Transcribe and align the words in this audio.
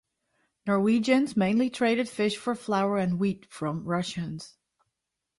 Norwegians 0.65 1.37
mainly 1.37 1.69
traded 1.69 2.09
fish 2.09 2.35
for 2.35 2.55
flour 2.55 2.97
and 2.97 3.19
wheat 3.19 3.45
from 3.51 3.83
Russians. 3.83 4.57